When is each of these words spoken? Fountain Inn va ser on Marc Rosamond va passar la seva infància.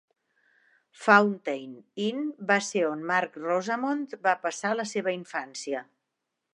Fountain 1.01 1.75
Inn 2.07 2.25
va 2.53 2.57
ser 2.71 2.83
on 2.89 3.05
Marc 3.13 3.39
Rosamond 3.47 4.19
va 4.27 4.37
passar 4.49 4.77
la 4.81 4.91
seva 4.97 5.19
infància. 5.23 5.89